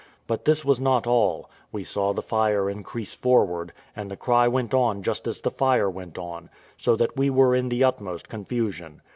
[0.25, 4.73] But this was not all: we saw the fire increase forward, and the cry went
[4.73, 9.03] on just as the fire went on; so that we were in the utmost confusion.